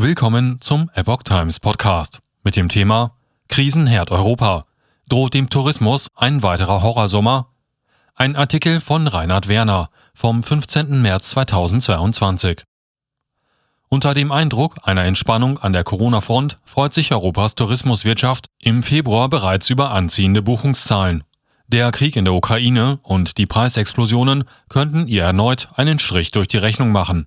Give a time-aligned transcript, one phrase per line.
[0.00, 3.16] Willkommen zum Epoch Times Podcast mit dem Thema
[3.48, 4.64] Krisenherd Europa.
[5.08, 7.48] Droht dem Tourismus ein weiterer Horrorsommer?
[8.14, 11.02] Ein Artikel von Reinhard Werner vom 15.
[11.02, 12.62] März 2022.
[13.88, 19.68] Unter dem Eindruck einer Entspannung an der Corona-Front freut sich Europas Tourismuswirtschaft im Februar bereits
[19.68, 21.24] über anziehende Buchungszahlen.
[21.66, 26.58] Der Krieg in der Ukraine und die Preisexplosionen könnten ihr erneut einen Strich durch die
[26.58, 27.26] Rechnung machen.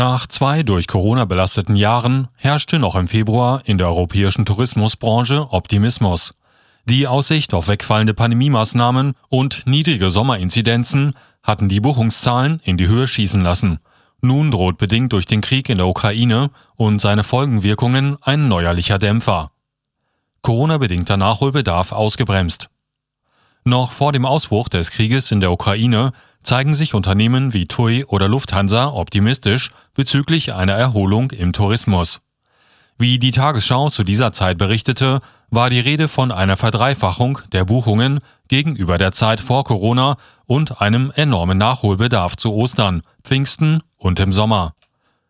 [0.00, 6.32] Nach zwei durch Corona belasteten Jahren herrschte noch im Februar in der europäischen Tourismusbranche Optimismus.
[6.86, 13.42] Die Aussicht auf wegfallende Pandemiemaßnahmen und niedrige Sommerinzidenzen hatten die Buchungszahlen in die Höhe schießen
[13.42, 13.80] lassen.
[14.22, 19.50] Nun droht bedingt durch den Krieg in der Ukraine und seine Folgenwirkungen ein neuerlicher Dämpfer.
[20.40, 22.70] Corona-bedingter Nachholbedarf ausgebremst.
[23.64, 28.28] Noch vor dem Ausbruch des Krieges in der Ukraine zeigen sich Unternehmen wie TUI oder
[28.28, 32.20] Lufthansa optimistisch bezüglich einer Erholung im Tourismus.
[32.98, 38.20] Wie die Tagesschau zu dieser Zeit berichtete, war die Rede von einer Verdreifachung der Buchungen
[38.48, 44.74] gegenüber der Zeit vor Corona und einem enormen Nachholbedarf zu Ostern, Pfingsten und im Sommer.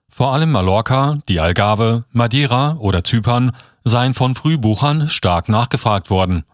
[0.08, 3.52] Vor allem Mallorca, die Algarve, Madeira oder Zypern
[3.84, 6.44] seien von Frühbuchern stark nachgefragt worden.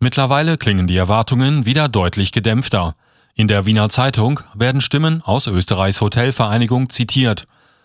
[0.00, 2.94] Mittlerweile klingen die Erwartungen wieder deutlich gedämpfter.
[3.38, 7.44] In der Wiener Zeitung werden Stimmen aus Österreichs Hotelvereinigung zitiert.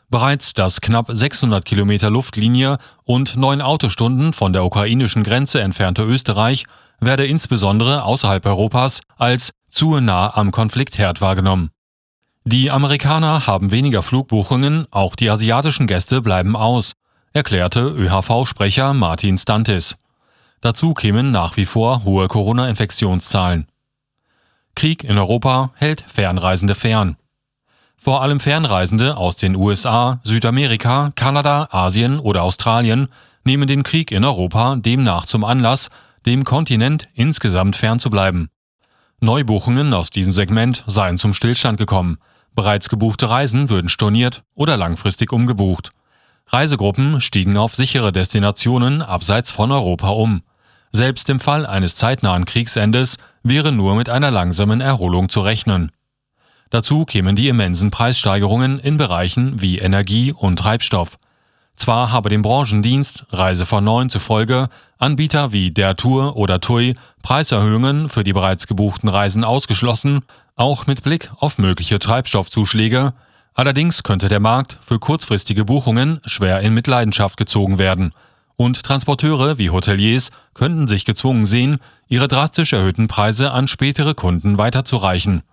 [0.10, 6.66] Bereits das knapp 600 Kilometer Luftlinie und neun Autostunden von der ukrainischen Grenze entfernte Österreich
[7.00, 11.70] werde insbesondere außerhalb Europas als zu nah am Konfliktherd wahrgenommen.
[12.46, 16.94] Die Amerikaner haben weniger Flugbuchungen, auch die asiatischen Gäste bleiben aus,
[17.32, 19.98] erklärte ÖHV-Sprecher Martin Stantis.
[20.62, 23.68] Dazu kämen nach wie vor hohe Corona-Infektionszahlen.
[24.76, 27.18] Krieg in Europa hält Fernreisende fern.
[27.98, 33.08] Vor allem Fernreisende aus den USA, Südamerika, Kanada, Asien oder Australien
[33.46, 35.90] nehmen den Krieg in Europa demnach zum Anlass,
[36.26, 38.50] dem Kontinent insgesamt fernzubleiben.
[39.20, 42.18] Neubuchungen aus diesem Segment seien zum Stillstand gekommen.
[42.56, 45.92] Bereits gebuchte Reisen würden storniert oder langfristig umgebucht.
[46.48, 50.44] Reisegruppen stiegen auf sichere Destinationen abseits von Europa um.
[50.96, 55.92] Selbst im Fall eines zeitnahen Kriegsendes wäre nur mit einer langsamen Erholung zu rechnen.
[56.70, 61.18] Dazu kämen die immensen Preissteigerungen in Bereichen wie Energie und Treibstoff.
[61.76, 66.94] Zwar habe dem Branchendienst Reise von Neun zufolge Anbieter wie der Tour oder TUI
[67.24, 70.20] Preiserhöhungen für die bereits gebuchten Reisen ausgeschlossen,
[70.56, 73.14] auch mit Blick auf mögliche Treibstoffzuschläge.
[73.56, 78.14] Allerdings könnte der Markt für kurzfristige Buchungen schwer in Mitleidenschaft gezogen werden
[78.56, 84.58] und Transporteure wie Hoteliers könnten sich gezwungen sehen, ihre drastisch erhöhten Preise an spätere Kunden
[84.58, 85.44] weiterzureichen.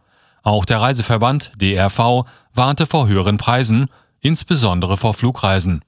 [0.42, 2.24] Auch der Reiseverband DRV
[2.54, 3.88] warnte vor höheren Preisen,
[4.20, 5.82] insbesondere vor Flugreisen.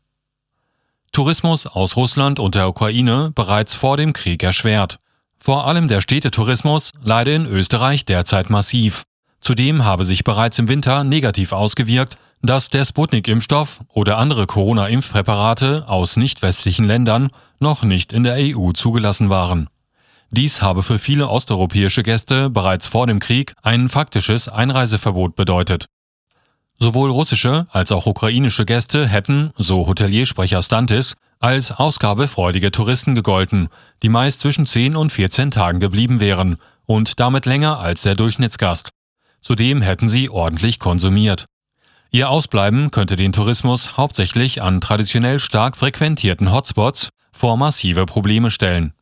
[1.13, 4.99] Tourismus aus Russland und der Ukraine bereits vor dem Krieg erschwert.
[5.39, 9.03] Vor allem der Städtetourismus leide in Österreich derzeit massiv.
[9.41, 16.17] Zudem habe sich bereits im Winter negativ ausgewirkt, dass der Sputnik-Impfstoff oder andere Corona-Impfpräparate aus
[16.17, 17.31] nicht westlichen Ländern
[17.61, 19.69] noch nicht in der EU zugelassen waren.
[20.31, 25.87] Dies habe für viele osteuropäische Gäste bereits vor dem Krieg ein faktisches Einreiseverbot bedeutet.
[26.79, 33.69] Sowohl russische als auch ukrainische Gäste hätten, so Hoteliersprecher Stantis, als ausgabefreudige Touristen gegolten,
[34.03, 38.91] die meist zwischen 10 und 14 Tagen geblieben wären und damit länger als der Durchschnittsgast.
[39.41, 41.47] Zudem hätten sie ordentlich konsumiert.
[42.15, 48.93] Ihr Ausbleiben könnte den Tourismus hauptsächlich an traditionell stark frequentierten Hotspots vor massive Probleme stellen.